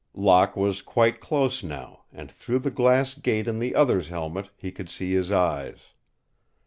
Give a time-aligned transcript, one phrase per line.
[0.15, 4.71] Locke was quite close now, and through the glass gate in the other's helmet he
[4.71, 5.93] could see his eyes.